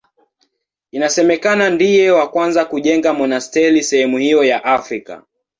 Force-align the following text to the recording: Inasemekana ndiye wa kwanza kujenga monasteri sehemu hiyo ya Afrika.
Inasemekana 0.91 1.69
ndiye 1.69 2.11
wa 2.11 2.29
kwanza 2.31 2.65
kujenga 2.65 3.13
monasteri 3.13 3.83
sehemu 3.83 4.17
hiyo 4.17 4.43
ya 4.43 4.63
Afrika. 4.65 5.23